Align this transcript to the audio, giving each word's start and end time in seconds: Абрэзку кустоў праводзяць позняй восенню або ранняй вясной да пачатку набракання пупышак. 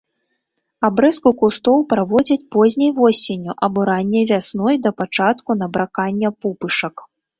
Абрэзку 0.87 1.31
кустоў 1.41 1.77
праводзяць 1.91 2.39
позняй 2.55 2.91
восенню 2.99 3.53
або 3.67 3.79
ранняй 3.91 4.25
вясной 4.33 4.75
да 4.87 4.93
пачатку 5.03 5.51
набракання 5.61 6.29
пупышак. 6.45 6.95